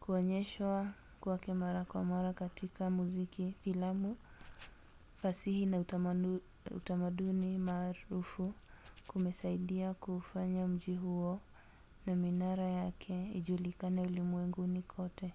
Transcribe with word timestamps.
kuonyeshwa 0.00 0.92
kwake 1.20 1.54
mara 1.54 1.84
kwa 1.84 2.04
mara 2.04 2.32
katika 2.32 2.90
muziki 2.90 3.54
filamu 3.64 4.16
fasihi 5.22 5.66
na 5.66 5.84
utamaduni 6.70 7.58
maarufu 7.58 8.52
kumesaidia 9.06 9.94
kuufanya 9.94 10.66
mji 10.68 10.96
huo 10.96 11.40
na 12.06 12.16
minara 12.16 12.64
yake 12.70 13.32
ijulikane 13.32 14.02
ulimwenguni 14.02 14.82
kote 14.82 15.32